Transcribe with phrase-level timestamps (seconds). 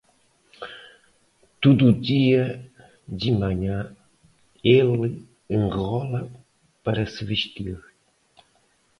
[1.61, 2.65] Todo dia
[3.07, 3.95] de manhã
[4.63, 6.27] ele enrola
[6.83, 7.79] para se vestir.